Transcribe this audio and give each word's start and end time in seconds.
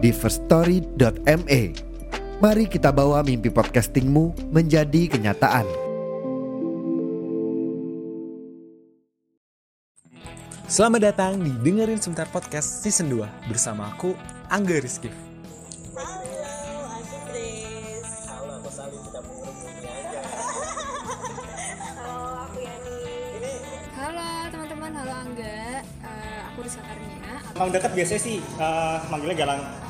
di 0.00 0.10
firststory.me. 0.10 1.60
Mari 2.40 2.64
kita 2.72 2.88
bawa 2.88 3.20
mimpi 3.20 3.52
podcastingmu 3.52 4.48
menjadi 4.48 5.12
kenyataan. 5.12 5.68
Selamat 10.64 11.12
datang 11.12 11.36
di 11.44 11.52
Dengerin 11.60 11.98
Sebentar 12.00 12.30
Podcast 12.30 12.86
Season 12.86 13.10
2 13.10 13.50
Bersama 13.50 13.90
aku, 13.90 14.14
Angga 14.46 14.78
Rizky 14.78 15.10
Halo, 15.10 16.86
aku 16.94 17.16
Chris. 17.26 18.06
Halo, 18.30 18.62
aku 18.62 18.70
Sali, 18.70 18.94
tidak 19.02 19.22
menghubungi 19.26 19.90
aja. 19.90 20.22
Halo, 21.98 22.46
aku 22.46 22.58
Yani. 22.62 22.98
Ini 23.34 23.52
Halo 23.98 24.30
teman-teman, 24.54 24.90
halo 24.94 25.12
Angga. 25.26 25.58
Eh, 25.82 26.38
aku 26.54 26.60
Karnia. 26.70 27.34
emang 27.58 27.70
dekat 27.74 27.90
biasanya 27.90 28.22
sih 28.22 28.36
eh, 28.38 28.96
manggilnya 29.10 29.36
Galang. 29.42 29.89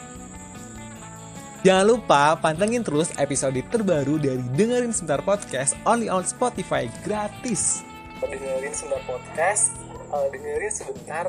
Jangan 1.61 1.85
lupa 1.85 2.33
pantengin 2.41 2.81
terus 2.81 3.13
episode 3.21 3.61
terbaru 3.69 4.17
dari 4.17 4.41
Dengerin 4.57 4.89
Sebentar 4.89 5.21
Podcast 5.21 5.77
Only 5.85 6.09
on 6.09 6.25
Spotify 6.25 6.89
gratis 7.05 7.85
Dengerin 8.17 8.69
sebentar 8.69 9.01
podcast, 9.09 9.73
eh, 10.13 10.27
dengerin 10.29 10.69
sebentar. 10.69 11.25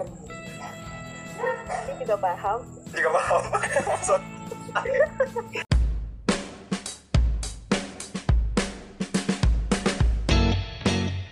Ini 1.89 2.05
juga 2.05 2.21
paham. 2.21 2.61
juga 2.93 3.09
paham 3.17 3.43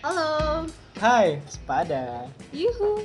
Halo, 0.00 0.64
Hai, 0.96 1.40
sepada. 1.48 2.28
yuhu. 2.52 3.04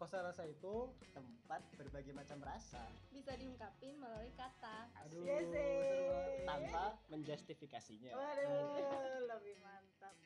Kosa 0.00 0.24
rasa 0.24 0.48
itu 0.48 0.88
tempat 1.12 1.60
berbagai 1.76 2.16
macam 2.16 2.40
rasa. 2.40 2.80
Bisa 3.12 3.36
diungkapin 3.36 4.00
melalui 4.00 4.32
kata. 4.32 4.88
Aduh, 5.04 5.28
Yes, 5.28 5.44
seru 5.44 5.60
banget. 5.60 6.48
tanpa 6.48 6.84
menjustifikasinya. 7.12 8.16
Waduh, 8.16 9.28
lebih 9.28 9.60
mantap. 9.60 10.16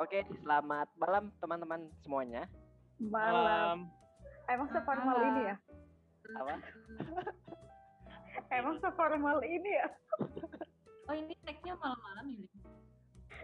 Oke, 0.00 0.24
selamat 0.40 0.88
malam 0.96 1.28
teman-teman 1.44 1.80
semuanya. 2.00 2.48
Malam. 2.96 3.92
Emang 4.48 4.68
seformal 4.72 5.18
ini 5.20 5.42
ya? 5.44 5.56
Apa? 6.40 6.54
Emang 8.48 8.80
seformal 8.80 9.44
ini 9.44 9.70
ya? 9.76 9.88
Oh 11.04 11.12
ini 11.12 11.36
tagnya 11.44 11.76
malam-malam 11.76 12.26
ini. 12.32 12.48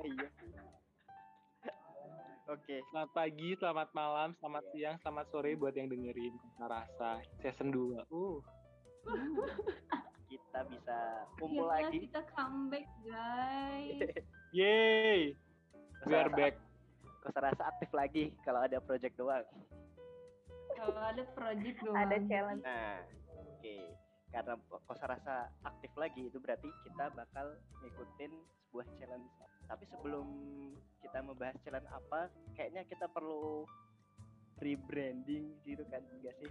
Iya. 0.00 0.41
Oke, 2.50 2.82
Selamat 2.90 3.10
pagi, 3.14 3.54
selamat 3.54 3.88
malam, 3.94 4.34
selamat 4.42 4.64
siang, 4.74 4.96
selamat 5.06 5.26
sore 5.30 5.54
buat 5.54 5.78
yang 5.78 5.86
dengerin 5.86 6.34
Kata 6.58 6.66
Rasa 6.66 7.10
season 7.38 7.70
2. 7.70 8.02
Uh, 8.10 8.42
kita 10.30 10.58
bisa 10.66 10.98
kumpul 11.38 11.70
Akhirnya 11.70 11.86
lagi. 11.94 11.98
kita 12.10 12.20
comeback 12.34 12.86
guys. 13.06 14.00
yeay, 14.58 15.38
we 16.02 16.12
are 16.18 16.32
back. 16.34 16.58
Kosa 17.22 17.38
rasa 17.46 17.62
aktif 17.70 17.94
lagi 17.94 18.34
kalau 18.42 18.66
ada 18.66 18.82
project 18.82 19.14
doang. 19.14 19.46
Kalau 20.74 20.98
ada 20.98 21.22
project 21.38 21.78
doang. 21.86 21.94
Ada 21.94 22.16
challenge. 22.26 22.66
Nah, 22.66 23.06
oke. 23.38 23.76
Karena 24.34 24.54
kosa 24.90 25.04
rasa 25.06 25.34
aktif 25.62 25.94
lagi 25.94 26.26
itu 26.26 26.42
berarti 26.42 26.66
kita 26.90 27.06
bakal 27.14 27.54
ngikutin 27.86 28.34
sebuah 28.66 28.86
challenge. 28.98 29.30
Tapi 29.64 29.84
sebelum 29.86 30.26
kita 31.00 31.18
membahas 31.20 31.56
challenge 31.60 31.88
apa, 31.88 32.20
kayaknya 32.54 32.82
kita 32.84 33.06
perlu 33.06 33.66
rebranding 34.56 35.58
gitu 35.62 35.82
kan, 35.88 36.02
enggak 36.12 36.34
sih? 36.38 36.50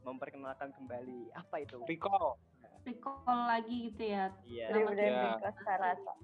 Memperkenalkan 0.00 0.72
kembali 0.72 1.34
apa 1.34 1.56
itu? 1.60 1.82
Recall. 1.84 2.38
Recall 2.80 3.20
lagi 3.26 3.92
gitu 3.92 4.02
ya. 4.06 4.32
Iya. 4.42 4.66
Nama 4.70 4.78
Rebranding 4.88 5.34
Ya. 5.36 5.76
Rasa. 5.76 6.14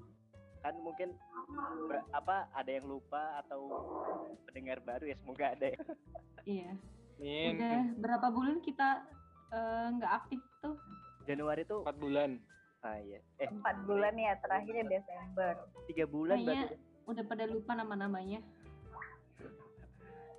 kan 0.56 0.74
mungkin 0.82 1.14
ber- 1.86 2.02
apa 2.10 2.50
ada 2.50 2.66
yang 2.66 2.90
lupa 2.90 3.38
atau 3.38 3.70
pendengar 4.42 4.82
baru 4.82 5.06
ya 5.06 5.16
semoga 5.16 5.54
ada 5.54 5.66
ya. 5.68 5.78
Iya. 6.42 6.70
Min, 7.16 7.54
Udah 7.54 7.78
berapa 7.96 8.26
bulan 8.28 8.58
kita 8.60 9.04
eh, 9.52 9.86
nggak 9.94 10.12
aktif 10.16 10.40
tuh? 10.58 10.74
Januari 11.22 11.62
tuh 11.62 11.82
4 11.82 11.94
bulan. 11.96 12.30
Ah 12.86 12.96
iya 13.02 13.18
eh 13.42 13.48
Empat 13.50 13.76
bulan 13.82 14.14
ya, 14.14 14.38
terakhirnya 14.38 14.84
Desember. 14.86 15.54
tiga 15.90 16.04
bulan 16.06 16.38
Kayaknya 16.38 16.54
berarti 16.70 16.76
udah 17.06 17.24
pada 17.26 17.44
lupa 17.46 17.72
nama-namanya. 17.74 18.40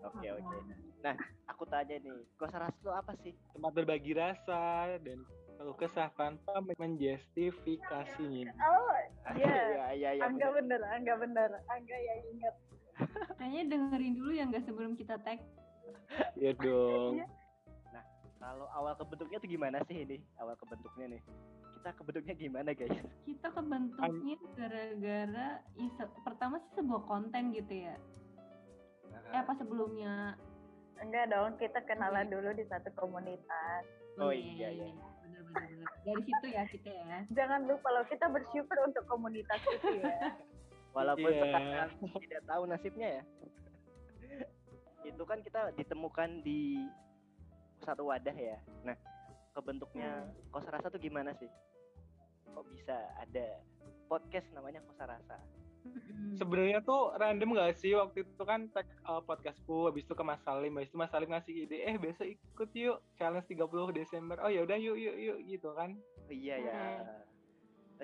oke 0.07 0.27
oke 0.39 0.57
nah 1.03 1.13
aku 1.45 1.63
tanya 1.69 1.95
nih 1.99 2.25
kosa 2.39 2.57
rasa 2.57 2.73
itu 2.73 2.89
apa 2.89 3.13
sih 3.21 3.33
Tempat 3.53 3.71
berbagi 3.75 4.13
rasa 4.17 4.95
dan 5.03 5.19
kalau 5.57 5.73
kesah 5.73 6.13
tanpa 6.13 6.53
menjustifikasinya. 6.77 8.53
Oh, 8.61 8.93
iya. 9.33 9.49
iya 9.89 9.89
iya 9.89 10.09
iya 10.21 10.23
Angga 10.29 10.53
bener. 10.53 10.77
Angga 10.85 11.17
bener. 11.17 11.49
Angga 11.65 11.97
yang 11.97 12.21
ingat. 12.29 12.53
Kayaknya 13.41 13.63
dengerin 13.73 14.13
dulu 14.21 14.31
ya 14.37 14.43
nggak 14.45 14.69
sebelum 14.69 14.93
kita 14.93 15.17
tag. 15.25 15.41
Ya 16.37 16.53
dong. 16.61 17.25
kalau 18.37 18.69
awal 18.69 18.93
kebentuknya 18.93 19.41
tuh 19.41 19.49
gimana 19.49 19.81
sih 19.89 20.05
ini 20.05 20.21
awal 20.37 20.53
kebentuknya 20.61 21.17
nih 21.17 21.21
kita 21.77 21.89
kebentuknya 21.93 22.33
gimana 22.33 22.69
guys 22.73 22.97
Kita 23.23 23.47
kebentuknya 23.49 24.35
gara-gara 24.53 25.50
ya, 25.74 25.88
se- 25.94 26.18
pertama 26.21 26.57
sih 26.59 26.71
sebuah 26.75 27.03
konten 27.06 27.53
gitu 27.53 27.74
ya. 27.85 27.95
Eh 29.29 29.38
apa 29.38 29.53
sebelumnya? 29.56 30.33
Enggak 30.97 31.29
dong, 31.29 31.53
kita 31.56 31.85
kenalan 31.85 32.25
dulu 32.27 32.50
di 32.51 32.65
satu 32.65 32.89
komunitas. 32.97 33.85
Oh, 34.18 34.33
iya, 34.33 34.74
iya. 34.74 34.89
Bener. 35.21 35.45
Dari 36.01 36.21
situ 36.25 36.45
ya 36.50 36.63
kita 36.65 36.89
ya. 36.89 37.18
Jangan 37.29 37.69
lupa 37.69 37.88
loh, 37.94 38.06
kita 38.09 38.25
bersyukur 38.27 38.77
untuk 38.81 39.06
komunitas 39.06 39.62
itu 39.69 40.01
ya. 40.01 40.33
walaupun 40.97 41.29
Iya. 41.29 41.41
sekarang 41.45 41.89
tidak 42.18 42.41
tahu 42.50 42.63
nasibnya 42.65 43.21
ya 43.21 43.24
itu 45.06 45.24
kan 45.24 45.39
kita 45.39 45.69
ditemukan 45.77 46.41
di 46.41 46.89
satu 47.79 48.09
wadah 48.09 48.33
ya 48.33 48.57
nah 48.81 48.97
kebentuknya 49.57 50.21
kosa 50.54 50.69
rasa 50.69 50.88
tuh 50.88 51.01
gimana 51.01 51.33
sih 51.36 51.50
kok 52.45 52.65
bisa 52.69 52.94
ada 53.18 53.57
podcast 54.06 54.45
namanya 54.54 54.86
kosa 54.86 55.09
rasa 55.09 55.38
Mm. 55.88 56.36
Sebenarnya 56.36 56.83
tuh 56.83 57.15
random 57.15 57.56
gak 57.56 57.80
sih 57.80 57.95
waktu 57.95 58.27
itu 58.27 58.44
kan 58.44 58.68
tag 58.75 58.83
uh, 59.07 59.24
podcastku 59.24 59.88
habis 59.88 60.04
itu 60.04 60.12
ke 60.12 60.24
Mas 60.25 60.44
Salim, 60.44 60.75
habis 60.75 60.92
itu 60.92 61.00
Mas 61.00 61.07
Salim 61.07 61.31
ngasih 61.31 61.63
ide, 61.63 61.80
eh 61.80 61.95
besok 61.95 62.27
ikut 62.27 62.69
yuk 62.75 63.00
challenge 63.15 63.48
30 63.48 63.95
Desember. 63.95 64.36
Oh 64.44 64.51
ya 64.51 64.68
udah 64.68 64.75
yuk 64.75 65.00
yuk 65.00 65.15
yuk 65.15 65.38
gitu 65.48 65.71
kan. 65.80 65.95
oh 66.27 66.33
iya 66.33 66.56
ya 66.60 66.75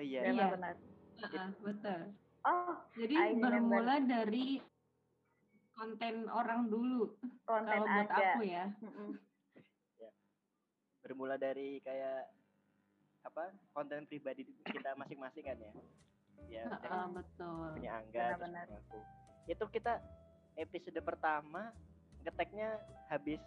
iya 0.00 0.20
Iya. 0.24 0.32
Benar-benar. 0.32 0.74
Heeh, 1.28 1.48
betul. 1.60 2.00
Oh, 2.44 2.74
Jadi 2.96 3.14
I 3.20 3.28
remember. 3.36 3.52
bermula 3.52 3.96
dari 4.00 4.46
konten 5.76 6.14
orang 6.32 6.72
dulu. 6.72 7.12
konten 7.44 7.68
Kalau 7.68 7.84
buat 7.84 8.08
aja. 8.08 8.26
aku 8.32 8.40
ya. 8.48 8.64
Bermula 11.04 11.36
dari 11.36 11.78
kayak 11.80 12.24
apa 13.22 13.52
konten 13.70 14.04
pribadi 14.04 14.42
kita 14.64 14.96
masing-masing 14.96 15.44
kan 15.44 15.56
ya 15.56 15.72
ya 16.50 16.62
Heeh, 16.64 16.72
misalnya 16.74 17.08
betul. 17.14 17.68
punya 17.76 17.92
angga 17.94 18.24
terus 18.26 18.40
punya 18.42 18.62
aku 18.80 18.98
itu 19.44 19.64
kita 19.70 19.92
episode 20.56 21.00
pertama 21.00 21.62
ngeteknya 22.20 22.80
habis 23.06 23.40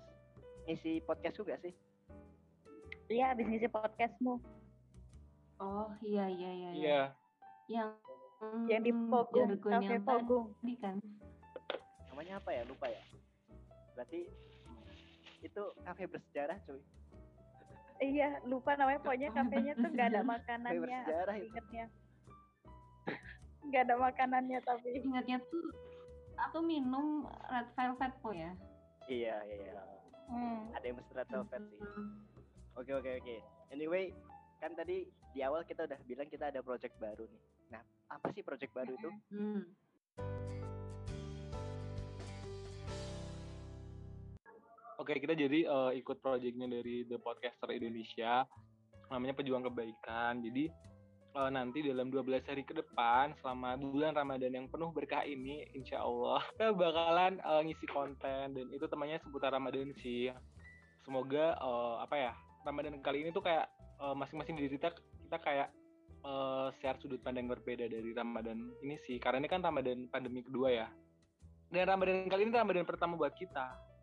isi 0.65 1.01
podcast 1.01 1.35
juga 1.35 1.57
sih 1.59 1.73
Iya, 3.07 3.31
habis 3.31 3.47
ngisi 3.47 3.71
podcastmu. 3.71 4.35
Oh 5.57 5.87
iya 6.03 6.27
iya 6.27 6.51
iya. 6.51 6.69
iya. 6.75 6.75
Iya. 6.75 6.99
Yang 7.71 7.89
Yang 8.67 8.81
di 8.83 8.91
Pogung, 9.07 9.47
jargon 9.55 9.71
Cafe 9.71 9.87
yang 9.87 10.03
Pogung. 10.03 10.45
tadi 10.53 10.75
kan. 10.77 10.97
namanya 12.11 12.33
apa 12.35 12.49
ya 12.51 12.61
lupa 12.65 12.85
ya 12.89 13.01
berarti 13.93 14.25
itu 15.39 15.63
kafe 15.81 16.03
bersejarah 16.03 16.57
cuy 16.65 16.81
Iya, 17.97 18.29
lupa 18.45 18.77
namanya 18.77 19.01
pokoknya 19.01 19.29
kafenya 19.31 19.73
tuh 19.73 19.89
nggak 19.89 20.07
ada 20.13 20.21
makanannya. 20.33 20.99
Ingetnya. 21.41 21.85
Nggak 23.65 23.81
ada 23.83 23.95
makanannya 23.97 24.59
tapi. 24.61 24.89
Ingatnya 25.01 25.37
tuh 25.49 25.73
aku 26.37 26.61
minum 26.61 27.25
red 27.49 27.67
velvet 27.73 28.13
po 28.21 28.29
ya. 28.31 28.53
iya 29.07 29.39
iya 29.47 29.81
Hmm. 30.27 30.67
ada 30.75 30.83
yang 30.83 30.99
mesti 30.99 31.15
red 31.15 31.29
velvet 31.31 31.61
sih 31.71 31.79
Hmm. 31.79 32.19
Oke 32.75 32.91
oke 32.93 33.09
oke. 33.17 33.35
Anyway, 33.71 34.11
kan 34.59 34.75
tadi 34.75 35.07
di 35.31 35.39
awal 35.41 35.63
kita 35.63 35.87
udah 35.87 35.97
bilang 36.03 36.27
kita 36.27 36.51
ada 36.51 36.59
project 36.59 36.93
baru 36.99 37.25
nih. 37.25 37.41
Nah, 37.71 37.81
apa 38.11 38.29
sih 38.31 38.43
project 38.43 38.69
baru 38.69 38.93
itu? 38.93 39.09
Hmm. 39.31 39.63
Oke, 44.97 45.13
kita 45.21 45.37
jadi 45.37 45.61
eh, 45.61 45.91
ikut 46.01 46.25
projectnya 46.25 46.65
dari 46.65 47.05
The 47.05 47.21
Podcaster 47.21 47.69
Indonesia, 47.69 48.49
namanya 49.13 49.37
Pejuang 49.37 49.69
Kebaikan. 49.69 50.41
Jadi 50.41 50.73
eh, 51.37 51.49
nanti 51.53 51.85
dalam 51.85 52.09
12 52.09 52.41
hari 52.41 52.65
ke 52.65 52.73
depan, 52.73 53.37
selama 53.37 53.77
bulan 53.77 54.17
Ramadan 54.17 54.57
yang 54.57 54.65
penuh 54.65 54.89
berkah 54.89 55.21
ini, 55.21 55.69
insya 55.77 56.01
Allah 56.01 56.41
kita 56.57 56.73
bakalan 56.73 57.37
eh, 57.37 57.61
ngisi 57.69 57.85
konten 57.93 58.57
dan 58.57 58.65
itu 58.73 58.89
temannya 58.89 59.21
seputar 59.21 59.53
Ramadan 59.53 59.93
sih. 60.01 60.33
Semoga 61.05 61.53
eh, 61.53 61.95
apa 62.01 62.15
ya 62.17 62.33
Ramadan 62.65 62.97
kali 63.05 63.21
ini 63.21 63.29
tuh 63.29 63.45
kayak 63.45 63.69
masing-masing 63.97 64.53
dari 64.57 64.69
kita 64.69 64.93
kita 64.97 65.37
kayak 65.45 65.69
eh, 66.25 66.67
share 66.81 66.97
sudut 66.97 67.21
pandang 67.21 67.45
berbeda 67.45 67.85
dari 67.85 68.17
Ramadan 68.17 68.73
ini 68.81 68.97
sih. 69.05 69.21
Karena 69.21 69.45
ini 69.45 69.49
kan 69.49 69.61
Ramadan 69.61 70.09
pandemi 70.09 70.41
kedua 70.41 70.73
ya. 70.73 70.89
Dan 71.69 71.85
Ramadan 71.85 72.25
kali 72.33 72.49
ini 72.49 72.57
Ramadan 72.57 72.81
pertama 72.89 73.13
buat 73.13 73.37
kita 73.37 73.96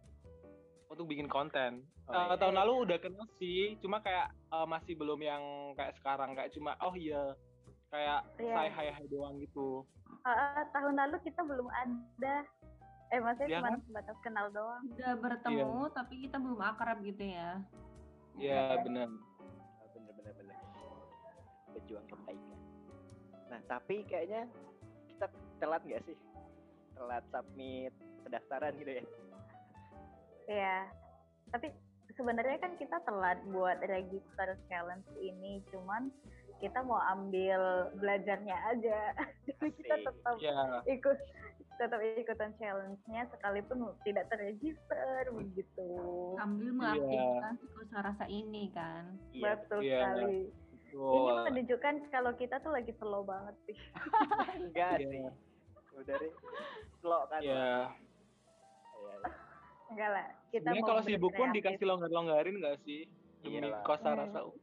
untuk 0.94 1.06
bikin 1.06 1.26
konten. 1.26 1.82
Oh, 2.06 2.12
Eh, 2.12 2.24
iya. 2.24 2.36
tahun 2.36 2.56
lalu 2.56 2.72
udah 2.84 2.98
kenal 2.98 3.26
sih, 3.36 3.74
cuma 3.78 3.98
kayak 3.98 4.30
eh, 4.30 4.66
masih 4.66 4.94
belum 4.94 5.18
yang 5.18 5.42
kayak 5.74 5.94
sekarang 5.96 6.32
kayak 6.32 6.50
cuma 6.50 6.78
oh 6.80 6.94
iya 6.94 7.34
kayak 7.88 8.20
Iya. 8.36 8.54
say 8.54 8.68
hi 8.68 8.88
hi 8.92 9.04
doang 9.06 9.38
gitu. 9.38 9.82
Ah, 10.22 10.30
ah, 10.56 10.62
tahun 10.70 10.94
lalu 10.96 11.16
kita 11.20 11.42
belum 11.42 11.68
ada. 11.68 12.46
Eh, 13.08 13.20
maksudnya 13.20 13.48
Iya 13.48 13.58
cuma 13.60 13.68
kan? 13.68 13.80
sebatas 13.84 14.18
kenal 14.20 14.46
doang. 14.50 14.82
Udah 14.88 15.12
bertemu 15.16 15.80
tapi 15.92 16.14
kita 16.20 16.36
belum 16.36 16.60
akrab 16.60 16.98
gitu 17.00 17.24
ya. 17.24 17.50
Iya 18.34 18.80
benar. 18.80 19.08
Ah, 19.10 19.86
Bener 19.92 20.12
bener 20.12 20.32
bener. 20.34 20.56
Pejuang 21.72 22.06
kebaikan. 22.06 22.58
Nah, 23.46 23.60
tapi 23.68 24.02
kayaknya 24.04 24.48
kita 25.06 25.26
telat 25.58 25.82
nggak 25.82 26.02
sih? 26.04 26.16
Telat 26.94 27.22
submit 27.28 27.92
pendaftaran 28.22 28.72
gitu 28.74 28.90
ya? 28.92 29.04
Iya. 30.46 30.88
Tapi 31.50 31.68
sebenarnya 32.12 32.58
kan 32.58 32.72
kita 32.76 33.00
telat 33.02 33.38
buat 33.48 33.78
register 33.82 34.58
challenge 34.66 35.06
ini, 35.16 35.62
cuman 35.70 36.10
kita 36.58 36.80
mau 36.80 37.00
ambil 37.10 37.90
belajarnya 37.94 38.56
aja. 38.70 39.00
Jadi 39.46 39.68
kita 39.76 39.94
tetap 40.02 40.36
Iya. 40.38 40.80
ikut 40.88 41.18
tetap 41.74 41.98
ikutan 41.98 42.54
challenge-nya 42.54 43.26
sekalipun 43.28 43.90
tidak 44.06 44.30
terregister 44.30 45.26
begitu. 45.34 45.88
Sambil 46.38 46.70
Iya. 46.70 46.78
mengaktifkan 46.78 47.52
psikosa 47.58 47.96
rasa 48.00 48.24
ini 48.30 48.70
kan. 48.70 49.04
Iya. 49.34 49.42
Betul 49.58 49.80
Iya. 49.82 49.98
sekali. 50.00 50.40
Ini 50.94 51.18
Betul. 51.18 51.42
menunjukkan 51.50 51.94
kalau 52.08 52.32
kita 52.38 52.62
tuh 52.62 52.70
lagi 52.70 52.94
slow 52.94 53.26
banget 53.26 53.56
sih. 53.66 53.74
Enggak 54.70 55.02
Iya. 55.02 55.08
sih. 55.10 55.20
Udah 55.98 56.14
deh. 56.14 56.32
Slow 57.02 57.22
kan? 57.26 57.40
Iya. 57.42 57.90
Iya, 59.94 59.94
iya. 59.94 59.94
Enggak 59.94 60.10
lah. 60.10 60.26
Kita 60.50 60.68
mau 60.72 60.84
kalau 60.84 61.02
sibuk 61.02 61.32
pun 61.32 61.48
dikasih 61.50 61.86
longgar-longgarin 61.86 62.56
nggak 62.58 62.78
sih? 62.82 63.06
Demi 63.40 63.58
Iyalah. 63.60 63.82
kosa 63.84 64.08
Hmm. 64.08 64.18
rasa. 64.18 64.38
Uh, 64.42 64.50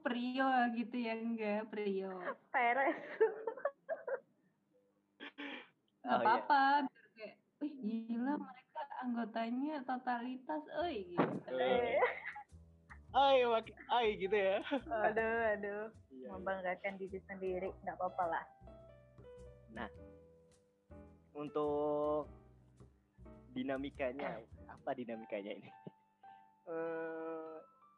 Prio 0.00 0.48
gitu 0.74 0.96
ya 0.96 1.14
enggak 1.14 1.68
Prio. 1.68 2.10
Peres. 2.50 2.96
Gak 6.00 6.10
Oh, 6.10 6.16
iya. 6.16 6.24
apa-apa. 6.24 6.88
Biar 6.88 7.08
kayak, 7.12 7.34
wih 7.60 7.74
gila 7.76 8.32
mereka 8.34 8.82
anggotanya 9.04 9.84
totalitas, 9.84 10.64
oi 10.80 10.96
gitu. 11.12 11.54
Eh. 11.60 12.00
Ay, 13.12 13.44
gitu 14.16 14.32
ya. 14.32 14.64
aduh, 15.06 15.38
aduh. 15.54 15.92
Iya, 16.08 16.08
iya. 16.08 16.28
Membanggakan 16.32 16.96
diri 16.96 17.20
sendiri. 17.28 17.68
Nggak 17.84 18.00
apa-apa 18.00 18.24
lah. 18.26 18.44
Untuk 21.34 22.30
dinamikanya 23.54 24.38
apa 24.70 24.90
dinamikanya 24.94 25.58
ini? 25.58 25.70
Eh 26.70 27.50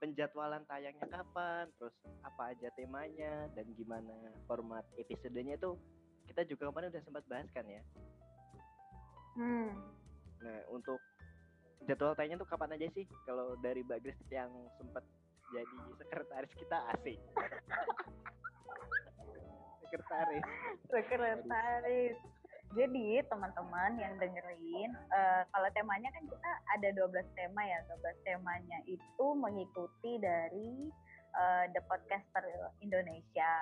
penjadwalan 0.02 0.66
tayangnya 0.66 1.06
kapan 1.06 1.70
terus 1.78 1.94
apa 2.26 2.50
aja 2.50 2.66
temanya 2.74 3.46
dan 3.54 3.70
gimana 3.78 4.10
format 4.50 4.82
episodenya 4.98 5.54
itu 5.54 5.78
kita 6.26 6.42
juga 6.50 6.74
kemarin 6.74 6.90
udah 6.90 7.06
sempat 7.06 7.22
bahas 7.30 7.46
kan 7.54 7.62
ya? 7.70 7.78
Hmm. 9.38 9.70
nah 10.42 10.58
untuk 10.74 10.98
jadwal 11.86 12.18
tayangnya 12.18 12.42
tuh 12.42 12.50
kapan 12.50 12.74
aja 12.74 12.90
sih? 12.98 13.06
Kalau 13.30 13.54
dari 13.62 13.86
Mbak 13.86 14.10
yang 14.34 14.50
sempat 14.74 15.06
jadi 15.54 15.78
sekretaris 16.02 16.52
kita 16.58 16.78
asik. 16.98 17.22
Sekretaris. 19.86 20.44
Sekretaris. 20.90 22.18
Jadi 22.72 23.20
teman-teman 23.28 24.00
yang 24.00 24.16
dengerin, 24.16 24.90
eh, 24.96 25.42
kalau 25.52 25.68
temanya 25.76 26.08
kan 26.08 26.24
kita 26.24 26.50
ada 26.72 26.88
12 26.96 27.28
tema 27.36 27.60
ya. 27.68 27.78
12 27.84 28.16
temanya 28.24 28.78
itu 28.88 29.26
mengikuti 29.36 30.16
dari 30.16 30.88
eh, 31.36 31.64
The 31.76 31.80
Podcaster 31.84 32.44
Indonesia. 32.80 33.52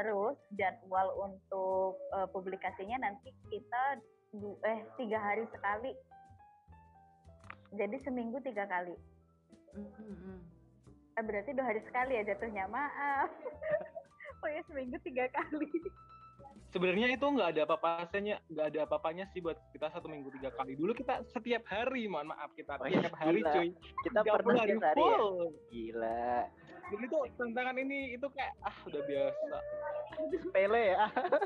Terus 0.00 0.40
jadwal 0.56 1.12
untuk 1.20 2.00
eh, 2.16 2.28
publikasinya 2.32 3.04
nanti 3.04 3.36
kita 3.52 4.00
eh 4.64 4.80
tiga 4.96 5.18
hari 5.20 5.44
sekali. 5.52 5.92
Jadi 7.76 7.96
seminggu 8.00 8.40
tiga 8.40 8.64
kali. 8.64 8.96
Mm-mm. 9.76 10.40
Eh, 11.20 11.24
berarti 11.26 11.52
dua 11.52 11.68
hari 11.68 11.84
sekali 11.84 12.16
ya 12.16 12.32
jatuhnya. 12.32 12.64
Maaf. 12.64 13.28
oh 14.40 14.48
ya 14.48 14.64
seminggu 14.72 14.96
tiga 15.04 15.28
kali. 15.36 15.68
Sebenarnya 16.78 17.10
itu 17.10 17.26
nggak 17.26 17.58
ada 17.58 17.62
apa-apanya, 17.66 18.38
nggak 18.46 18.66
ada 18.70 18.80
apa-apanya 18.86 19.26
sih 19.34 19.42
buat 19.42 19.58
kita 19.74 19.90
satu 19.90 20.06
minggu 20.06 20.30
tiga 20.38 20.54
kali. 20.54 20.78
Dulu 20.78 20.94
kita 20.94 21.26
setiap 21.26 21.66
hari, 21.66 22.06
mohon 22.06 22.30
maaf 22.30 22.54
kita 22.54 22.78
Oh 22.78 22.86
iya, 22.86 23.02
setiap 23.02 23.18
hari 23.18 23.42
gila. 23.42 23.50
cuy. 23.50 23.68
kita 24.06 24.18
30 24.22 24.30
pernah 24.38 24.54
hari 24.62 24.70
setiap 24.70 24.86
hari 24.86 25.02
ya 25.02 25.18
gila 25.74 26.22
Jadi 26.88 27.04
tuh 27.10 27.22
tantangan 27.34 27.76
ini 27.82 27.98
itu 28.14 28.26
kayak 28.30 28.54
ah 28.62 28.76
udah 28.86 29.02
biasa. 29.10 29.58
sepele 30.38 30.82
ya 30.94 31.04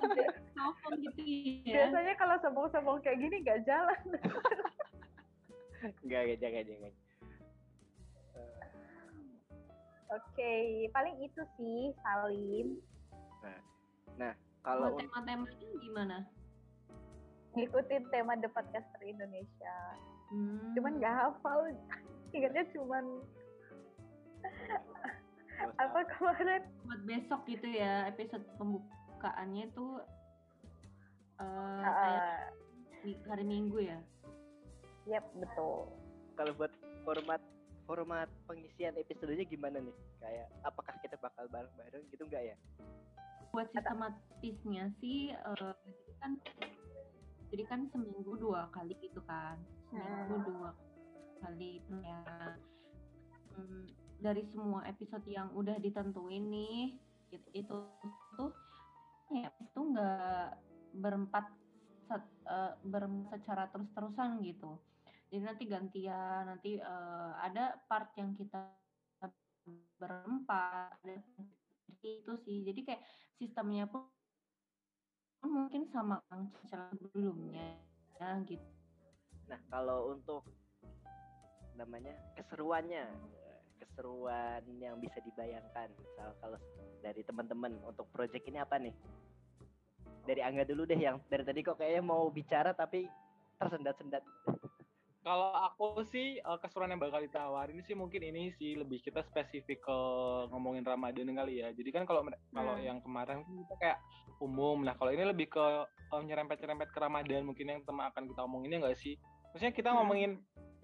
Sombong 0.60 0.94
gitu 1.00 1.20
ya. 1.24 1.88
Biasanya 1.88 2.14
kalau 2.20 2.36
sombong-sombong 2.44 2.98
kayak 3.00 3.16
gini 3.16 3.36
nggak 3.40 3.60
jalan. 3.64 4.00
Enggak, 6.04 6.20
enggak, 6.28 6.38
jangan, 6.44 6.62
jangan. 6.68 6.92
Oke, 10.12 10.52
paling 10.92 11.16
itu 11.24 11.40
sih 11.56 11.96
Salim 12.04 12.76
Kalau 14.62 14.94
tema-temanya 14.94 15.68
gimana? 15.82 16.18
ngikutin 17.52 18.08
tema 18.08 18.32
The 18.40 18.48
Podcaster 18.48 19.02
Indonesia. 19.04 19.76
Hmm. 20.32 20.72
Cuman 20.72 20.96
nggak 20.96 21.12
hafal, 21.12 21.68
ingatnya 22.32 22.64
cuman 22.72 23.04
apa 25.78 25.98
kemarin? 26.16 26.64
buat 26.88 27.02
besok 27.06 27.44
gitu 27.46 27.68
ya 27.68 28.08
episode 28.08 28.42
pembukaannya 28.56 29.68
itu 29.68 29.86
eh 31.38 31.44
Ah, 31.44 31.92
kayak 31.92 32.40
hari 33.28 33.44
Minggu 33.44 33.78
ya. 33.84 33.98
Yap 35.10 35.26
betul. 35.36 35.90
kalau 36.38 36.52
buat 36.56 36.72
format 37.04 37.42
format 37.84 38.30
pengisian 38.48 38.96
episodenya 38.96 39.44
gimana 39.44 39.76
nih? 39.82 39.96
Kayak 40.24 40.48
apakah 40.64 40.94
kita 41.04 41.20
bakal 41.20 41.44
bareng-bareng 41.52 42.02
gitu 42.08 42.24
enggak 42.24 42.54
ya? 42.54 42.56
Buat 43.52 43.68
sistematisnya 43.76 44.88
sih 44.96 45.30
eh, 45.30 45.76
jadi 45.84 46.12
kan 46.18 46.32
jadi 47.52 47.64
kan 47.68 47.80
seminggu 47.92 48.32
dua 48.40 48.72
kali 48.72 48.96
gitu 49.04 49.20
kan. 49.28 49.60
Seminggu 49.92 50.40
Hmm. 50.40 50.46
dua 50.48 50.70
kali 51.44 51.84
ya. 52.00 52.24
Hmm, 53.52 53.92
dari 54.24 54.48
semua 54.48 54.88
episode 54.88 55.28
yang 55.28 55.52
udah 55.52 55.76
ditentuin 55.76 56.48
nih 56.48 56.96
it- 57.28 57.52
itu 57.52 57.76
tuh 58.40 58.56
ya 59.28 59.52
itu 59.60 59.80
nggak 59.84 60.48
berempat 60.96 61.52
set- 62.08 62.40
eh, 62.48 62.72
berempat 62.88 63.36
secara 63.44 63.68
terus-terusan 63.68 64.40
gitu. 64.48 64.80
Jadi 65.28 65.44
nanti 65.44 65.64
gantian 65.68 66.48
nanti 66.48 66.80
eh, 66.80 67.32
ada 67.36 67.76
part 67.84 68.16
yang 68.16 68.32
kita 68.32 68.72
berempat 70.00 70.96
ada 71.04 71.20
itu 72.02 72.32
sih 72.42 72.62
jadi 72.66 72.80
kayak 72.82 73.02
sistemnya 73.38 73.86
pun 73.86 74.06
mungkin 75.42 75.90
sama 75.90 76.22
yang 76.30 76.46
sebelumnya 76.70 77.78
ya 78.18 78.38
gitu 78.46 78.82
Nah, 79.52 79.60
kalau 79.68 80.16
untuk 80.16 80.48
namanya 81.76 82.16
keseruannya, 82.40 83.04
keseruan 83.76 84.64
yang 84.80 84.96
bisa 84.96 85.20
dibayangkan, 85.20 85.92
misal 85.92 86.32
kalau 86.40 86.56
dari 87.04 87.20
teman-teman 87.20 87.76
untuk 87.84 88.08
project 88.16 88.48
ini 88.48 88.64
apa 88.64 88.80
nih? 88.80 88.96
Dari 90.24 90.40
Angga 90.40 90.64
dulu 90.64 90.88
deh 90.88 90.96
yang 90.96 91.20
dari 91.28 91.44
tadi 91.44 91.60
kok 91.60 91.76
kayaknya 91.76 92.00
mau 92.00 92.32
bicara 92.32 92.72
tapi 92.72 93.04
tersendat-sendat. 93.60 94.24
Kalau 95.22 95.54
aku 95.54 96.02
sih 96.02 96.36
eh, 96.36 96.58
keseruan 96.58 96.90
yang 96.90 96.98
bakal 96.98 97.22
ditawarin 97.22 97.78
sih 97.86 97.94
mungkin 97.94 98.18
ini 98.20 98.50
sih 98.52 98.74
lebih 98.74 98.98
kita 98.98 99.22
spesifik 99.22 99.78
ke 99.80 99.98
ngomongin 100.50 100.82
Ramadan 100.82 101.30
kali 101.30 101.62
ya. 101.62 101.70
Jadi 101.70 101.90
kan 101.94 102.02
kalau 102.02 102.26
kalau 102.50 102.74
Hmm. 102.74 102.82
yang 102.82 102.98
kemarin 102.98 103.46
kan 103.46 103.54
kita 103.54 103.74
kayak 103.78 103.98
umum. 104.38 104.82
Nah 104.82 104.98
kalau 104.98 105.14
ini 105.14 105.22
lebih 105.22 105.46
ke 105.46 105.64
eh, 105.86 106.22
nyerempet-nyerempet 106.26 106.90
ke 106.90 106.98
Ramadan 106.98 107.46
mungkin 107.46 107.70
yang 107.70 107.80
tema 107.82 108.10
akan 108.10 108.26
kita 108.26 108.42
omongin 108.42 108.74
ya 108.74 108.78
nggak 108.82 108.98
sih? 108.98 109.14
Maksudnya 109.54 109.70
kita 109.72 109.88
Hmm. 109.90 110.02
ngomongin 110.02 110.32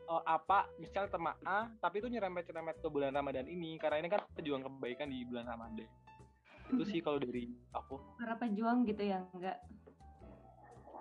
eh, 0.09 0.23
apa, 0.25 0.71
misal 0.78 1.11
tema 1.11 1.35
A, 1.42 1.68
tapi 1.83 1.99
itu 1.99 2.07
nyerempet-nyerempet 2.07 2.78
ke 2.78 2.88
bulan 2.88 3.11
Ramadan 3.12 3.45
ini 3.45 3.75
karena 3.76 3.99
ini 3.99 4.09
kan 4.09 4.23
pejuang 4.33 4.62
kebaikan 4.62 5.11
di 5.11 5.26
bulan 5.26 5.50
Ramadan. 5.50 5.85
Itu 6.68 6.85
sih 6.87 7.02
kalau 7.02 7.18
dari 7.18 7.50
aku. 7.75 7.99
para 8.14 8.38
pejuang 8.38 8.85
gitu 8.85 9.02
ya 9.02 9.18
enggak 9.33 9.59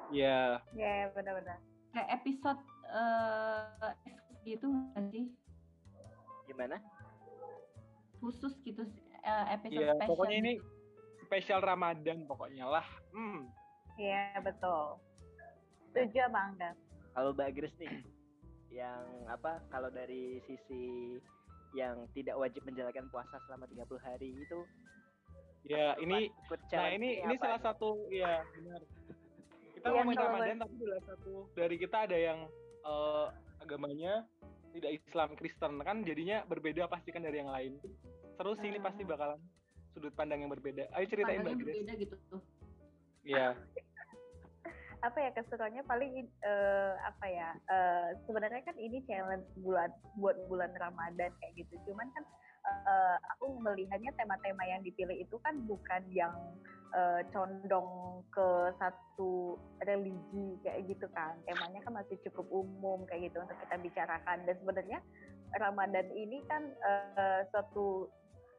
Ya, 0.07 0.63
Ya, 0.71 1.11
benar-benar. 1.11 1.59
kayak 1.91 2.09
episode 2.15 2.59
eh 2.87 3.93
gitu 4.47 4.65
nggak 4.67 5.05
sih 5.11 5.25
Gimana? 6.47 6.79
khusus 8.17 8.55
gitu 8.63 8.81
eh, 9.21 9.45
episode 9.53 9.83
ya 9.83 9.93
spesial 9.93 10.09
pokoknya 10.09 10.37
ini 10.41 10.53
spesial 11.27 11.59
Ramadan 11.59 12.23
pokoknya 12.23 12.65
lah. 12.65 12.87
Hmm. 13.11 13.51
Iya, 13.99 14.39
betul. 14.39 14.95
Setuju 15.91 16.23
apa 16.31 16.39
enggak? 16.55 16.75
Kalau 17.11 17.35
Mbak 17.35 17.49
Grace 17.51 17.77
nih, 17.83 17.99
yang 18.71 19.03
apa? 19.27 19.59
Kalau 19.67 19.91
dari 19.91 20.39
sisi 20.47 21.17
yang 21.75 22.07
tidak 22.15 22.39
wajib 22.39 22.63
menjalankan 22.63 23.11
puasa 23.11 23.35
selama 23.45 23.67
30 23.67 23.99
hari 23.99 24.31
itu 24.33 24.59
Ya, 25.67 25.99
ini 25.99 26.31
ikut 26.31 26.59
nah 26.71 26.87
ini 26.95 27.19
ini 27.19 27.35
apa 27.35 27.43
salah 27.43 27.59
nih? 27.59 27.65
satu 27.67 27.89
ya 28.07 28.39
benar. 28.55 28.81
Kita 29.75 29.87
ngomongin 29.91 30.15
kalau 30.15 30.31
Ramadan 30.31 30.57
tapi 30.63 30.73
salah 30.79 31.03
satu 31.03 31.33
dari 31.59 31.75
kita 31.75 31.97
ada 32.07 32.15
yang 32.17 32.39
eh, 32.87 33.27
agamanya 33.61 34.23
tidak 34.71 34.91
Islam 35.03 35.29
Kristen 35.35 35.73
kan 35.83 36.05
jadinya 36.07 36.45
berbeda 36.47 36.87
pasti 36.87 37.11
kan 37.11 37.25
dari 37.25 37.43
yang 37.43 37.51
lain. 37.51 37.75
Seru 38.37 38.53
sih 38.61 38.69
ini 38.69 38.79
pasti 38.79 39.03
bakalan 39.03 39.41
sudut 39.91 40.13
pandang 40.13 40.45
yang 40.45 40.51
berbeda. 40.53 40.87
Ayo 40.93 41.05
ceritain 41.09 41.41
Mbak 41.41 41.55
Grace. 41.57 41.67
berbeda 41.83 41.93
gitu 41.97 42.15
tuh 42.29 42.41
Iya. 43.27 43.47
apa 45.05 45.17
ya 45.21 45.29
keseruannya 45.29 45.85
paling 45.85 46.25
eh, 46.25 46.93
apa 47.05 47.25
ya 47.29 47.53
eh, 47.69 48.07
sebenarnya 48.25 48.65
kan 48.65 48.73
ini 48.81 48.97
challenge 49.05 49.45
bulan 49.61 49.93
buat 50.17 50.33
bulan 50.49 50.73
Ramadan 50.73 51.29
kayak 51.37 51.53
gitu 51.53 51.77
cuman 51.85 52.09
kan 52.17 52.25
eh, 52.87 53.17
aku 53.35 53.59
melihatnya 53.59 54.15
tema-tema 54.15 54.63
yang 54.63 54.81
dipilih 54.81 55.19
itu 55.19 55.35
kan 55.43 55.59
bukan 55.67 56.01
yang 56.15 56.33
eh, 56.95 57.21
condong 57.35 58.23
ke 58.31 58.47
satu 58.79 59.59
religi 59.83 60.55
kayak 60.63 60.87
gitu 60.87 61.07
kan. 61.11 61.35
Temanya 61.43 61.83
kan 61.83 61.93
masih 61.99 62.15
cukup 62.23 62.47
umum 62.49 63.03
kayak 63.11 63.31
gitu 63.31 63.43
untuk 63.43 63.57
kita 63.67 63.75
bicarakan. 63.83 64.47
Dan 64.47 64.55
sebenarnya 64.63 64.99
Ramadan 65.59 66.07
ini 66.15 66.39
kan 66.47 66.63
eh, 66.71 67.41
suatu 67.51 68.07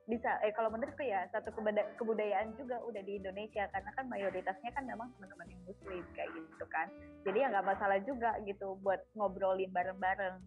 bisa 0.08 0.40
eh 0.40 0.56
kalau 0.56 0.72
menurutku 0.72 1.04
ya 1.04 1.28
satu 1.36 1.52
kebudayaan 2.00 2.56
juga 2.56 2.80
udah 2.84 3.00
di 3.04 3.16
Indonesia. 3.16 3.64
Karena 3.72 3.90
kan 3.96 4.08
mayoritasnya 4.12 4.70
kan 4.76 4.84
memang 4.84 5.08
teman-teman 5.16 5.48
yang 5.48 5.62
muslim 5.64 6.04
kayak 6.12 6.30
gitu 6.36 6.64
kan. 6.68 6.92
Jadi 7.24 7.44
ya 7.44 7.48
nggak 7.48 7.68
masalah 7.68 7.98
juga 8.04 8.36
gitu 8.44 8.76
buat 8.84 9.00
ngobrolin 9.16 9.72
bareng-bareng 9.72 10.40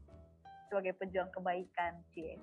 sebagai 0.72 0.96
pejuang 1.04 1.28
kebaikan 1.36 2.00
iya. 2.16 2.40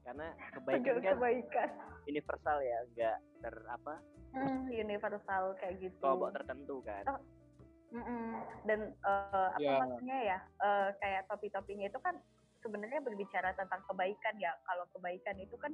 Karena 0.00 0.26
kebaikan 0.50 0.94
kan 0.98 1.14
kebaikan. 1.14 1.68
universal 2.04 2.58
ya, 2.58 2.78
nggak 2.88 3.16
ter 3.38 3.54
apa 3.66 3.94
Hmm, 4.30 4.68
universal 4.68 5.56
kayak 5.56 5.76
gitu. 5.78 5.98
kelompok 5.98 6.32
tertentu 6.34 6.80
kan. 6.82 7.04
Oh, 7.06 7.20
Mm-mm. 7.90 8.36
dan 8.64 8.92
eh, 8.94 9.48
apa 9.50 9.60
Ya. 9.60 9.76
maksudnya 9.78 10.18
ya 10.22 10.38
eh, 10.58 10.88
kayak 10.98 11.24
topi-topinya 11.26 11.88
itu 11.88 11.96
kan 11.98 12.20
sebenarnya 12.58 13.00
berbicara 13.00 13.52
tentang 13.54 13.80
kebaikan 13.84 14.36
ya. 14.36 14.52
Kalau 14.62 14.84
kebaikan 14.90 15.36
itu 15.36 15.56
kan 15.56 15.72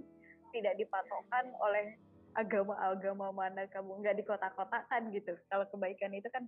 tidak 0.51 0.75
dipatokkan 0.77 1.51
oleh 1.57 1.99
agama-agama 2.35 3.31
mana 3.31 3.67
kamu 3.67 3.99
nggak 4.01 4.17
dikotak-kotakan 4.17 5.11
gitu. 5.11 5.35
Kalau 5.49 5.67
kebaikan 5.69 6.11
itu 6.11 6.27
kan 6.31 6.43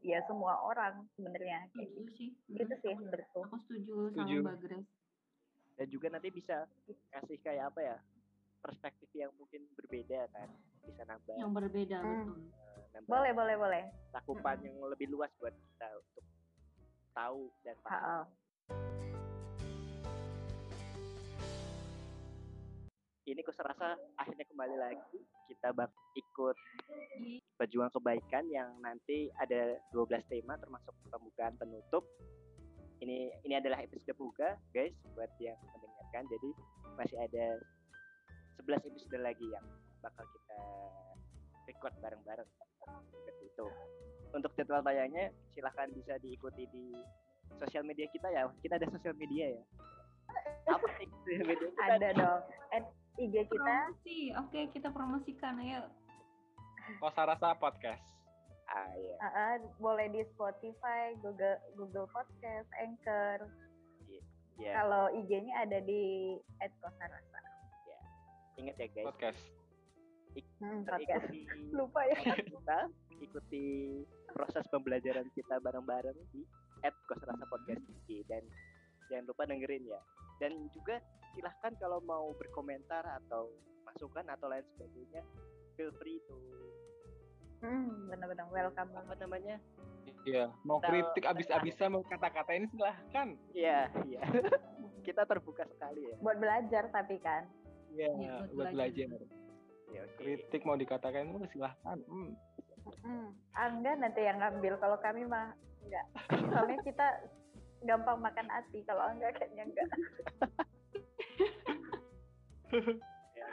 ya 0.00 0.18
semua 0.26 0.58
orang 0.60 1.06
sebenarnya. 1.14 1.66
Kayak 1.72 1.90
gitu 1.92 2.10
sih. 2.14 2.28
itu 2.50 2.62
Mm, 2.66 2.80
sih 2.80 2.90
aku- 2.92 3.02
menurutku. 3.04 3.40
Aku 3.40 3.56
setuju 3.66 3.94
Setuju. 4.10 4.36
sama 4.36 4.50
Mbak 4.50 4.56
Grace 4.60 4.90
Dan 5.74 5.86
juga 5.90 6.06
nanti 6.08 6.30
bisa 6.30 6.70
kasih 7.10 7.38
kayak 7.42 7.74
apa 7.74 7.80
ya 7.82 7.96
perspektif 8.62 9.10
yang 9.12 9.34
mungkin 9.36 9.66
berbeda 9.74 10.30
kan, 10.30 10.48
bisa 10.86 11.02
nambah 11.04 11.34
yang 11.36 11.52
berbeda 11.52 11.98
Hmm. 12.00 12.08
betul 12.08 12.38
eh, 12.40 12.84
nambah 12.94 13.10
boleh 13.10 13.32
boleh 13.34 13.56
boleh 13.58 13.82
cakupan 14.10 14.56
yang 14.62 14.76
lebih 14.86 15.10
luas 15.10 15.28
buat 15.36 15.52
kita 15.52 15.88
untuk 15.98 16.24
tahu 17.12 17.42
dan 17.66 17.76
paham. 17.82 18.24
Ini 23.24 23.40
aku 23.40 23.52
serasa 23.56 23.96
akhirnya 24.14 24.44
kembali 24.44 24.76
lagi 24.76 25.18
kita 25.48 25.72
bak 25.72 25.90
ikut 26.14 26.56
Iya. 27.14 27.40
pejuang 27.56 27.88
kebaikan 27.90 28.44
yang 28.48 28.68
nanti 28.80 29.28
ada 29.40 29.76
12 29.92 30.24
tema 30.28 30.56
termasuk 30.56 30.92
pembukaan 31.08 31.56
penutup. 31.56 32.04
Ini 33.04 33.28
ini 33.44 33.52
adalah 33.52 33.84
episode 33.84 34.16
buka 34.16 34.56
guys 34.72 34.96
buat 35.12 35.28
yang 35.36 35.60
mendengarkan. 35.76 36.24
Jadi 36.32 36.50
masih 36.96 37.20
ada 37.20 37.60
11 38.64 38.80
episode 38.88 39.20
lagi 39.20 39.44
yang 39.44 39.64
bakal 40.00 40.24
kita 40.24 40.58
record 41.68 41.92
bareng-bareng 42.00 42.48
seperti 43.12 43.44
itu. 43.52 43.68
Untuk 44.32 44.56
jadwal 44.56 44.80
tayangnya 44.80 45.36
silahkan 45.52 45.92
bisa 45.92 46.16
diikuti 46.24 46.64
di 46.72 46.96
sosial 47.60 47.84
media 47.84 48.08
kita 48.08 48.32
ya. 48.32 48.48
Kita 48.64 48.80
ada 48.80 48.88
sosial 48.88 49.12
media 49.20 49.52
ya. 49.52 49.62
Apa 50.72 50.88
sih 50.96 51.08
sosial 51.28 51.44
media 51.44 51.68
kita? 51.68 51.84
ada 51.84 52.08
dong 52.16 52.40
At 52.72 52.84
IG 53.20 53.34
kita 53.46 53.52
promosi 53.52 54.18
oke 54.32 54.60
kita 54.72 54.88
promosikan 54.90 55.60
ayo 55.60 55.84
Kosa 57.00 57.28
Rasa 57.28 57.52
Podcast. 57.60 58.23
Ah 58.74 58.90
iya. 58.98 59.16
Ha-ha, 59.22 59.48
boleh 59.78 60.10
di 60.10 60.26
Spotify 60.34 61.14
Google 61.22 61.62
Google 61.78 62.10
Podcast 62.10 62.66
Anchor 62.82 63.46
Ya, 64.54 64.70
kalau 64.78 65.10
IG-nya 65.10 65.66
ada 65.66 65.82
di 65.82 66.38
@kosarasa 66.78 67.38
ingat 68.54 68.76
ya 68.78 68.88
guys. 68.94 69.06
Podcast. 69.10 69.42
hmm, 70.62 70.80
podcast 70.86 71.26
Ikuti 71.30 71.70
lupa 71.78 72.00
ya 72.06 72.18
kita, 72.38 72.78
ikuti 73.22 73.64
proses 74.30 74.66
pembelajaran 74.70 75.26
kita 75.34 75.58
bareng-bareng 75.58 76.18
di 76.30 76.46
@kosrasa 77.10 77.42
podcast 77.50 77.82
IG 77.82 78.22
dan 78.30 78.42
jangan 79.10 79.24
lupa 79.30 79.42
dengerin 79.50 79.84
ya. 79.90 80.00
Dan 80.38 80.70
juga 80.70 81.02
silahkan 81.34 81.74
kalau 81.82 81.98
mau 82.06 82.30
berkomentar 82.38 83.02
atau 83.22 83.50
masukan 83.86 84.26
atau 84.30 84.46
lain 84.46 84.66
sebagainya, 84.74 85.22
feel 85.74 85.90
free 85.98 86.22
to 86.30 86.34
hmm, 87.64 88.12
benar-benar 88.12 88.46
welcome 88.52 88.90
apa 88.92 88.96
banget 89.00 89.16
namanya? 89.24 89.56
Iya, 90.24 90.44
mau 90.64 90.78
Kita- 90.80 90.88
kritik 90.88 91.24
abis-abisan 91.24 91.88
mau 91.92 92.04
kata-kata 92.04 92.52
ini 92.52 92.66
silahkan. 92.68 93.28
Iya, 93.52 93.88
iya. 94.04 94.20
kita 95.06 95.28
terbuka 95.28 95.68
sekali 95.68 96.00
ya. 96.08 96.16
buat 96.20 96.40
belajar 96.40 96.88
tapi 96.88 97.20
kan 97.20 97.44
Iya, 97.92 98.08
Iya, 98.16 98.34
buat 98.48 98.52
buat 98.56 98.66
belajar. 98.72 99.06
belajar. 99.08 99.28
Ya, 99.92 100.00
oke. 100.02 100.16
Kritik 100.16 100.62
mau 100.64 100.74
dikatakan 100.74 101.28
itu 101.28 101.46
silahkan. 101.52 101.98
Hmm. 102.08 102.32
hmm. 103.04 103.28
Angga 103.52 103.92
nanti 104.00 104.20
yang 104.24 104.40
ngambil 104.40 104.80
kalau 104.80 104.96
kami 104.98 105.28
mah 105.28 105.52
enggak 105.84 106.04
soalnya 106.48 106.80
kita 106.80 107.06
gampang 107.84 108.18
makan 108.18 108.48
hati 108.48 108.80
kalau 108.88 109.04
enggak 109.12 109.36
kayaknya 109.36 109.68
enggak 109.68 109.88
Ya. 113.34 113.46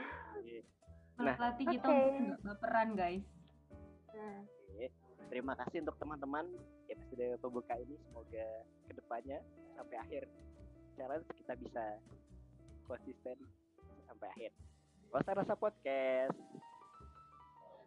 Nah, 1.21 1.35
Melatih 1.37 1.65
kita 1.69 1.85
untuk 1.85 2.17
nggak 2.17 2.39
baperan 2.41 2.89
guys. 2.97 3.21
Hmm. 4.11 4.41
Oke. 4.45 4.87
Terima 5.31 5.53
kasih 5.55 5.87
untuk 5.87 5.95
teman-teman 5.99 6.45
episode 6.91 7.39
pembuka 7.39 7.73
ini. 7.79 7.95
Semoga 8.09 8.47
ke 8.87 8.93
depannya 8.95 9.39
sampai 9.79 9.97
akhir 10.03 10.23
challenge 10.99 11.27
kita 11.39 11.53
bisa 11.55 11.83
konsisten 12.87 13.37
sampai 14.11 14.27
akhir. 14.35 14.51
Kosa 15.11 15.31
Rasa 15.35 15.55
Podcast. 15.55 16.35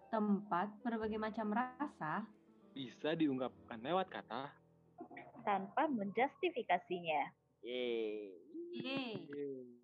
Tempat 0.09 0.69
berbagai 0.87 1.19
macam 1.19 1.51
rasa 1.51 2.23
Bisa 2.71 3.19
diungkapkan 3.19 3.83
lewat 3.83 4.11
kata 4.15 4.65
tanpa 5.45 5.87
menjustifikasinya 5.93 7.31
Yeay. 7.65 8.33
Yeay. 8.75 9.15
Yeay. 9.29 9.84